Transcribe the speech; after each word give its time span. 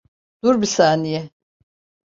Dur 0.43 0.61
bir 0.61 0.65
saniye. 0.67 1.29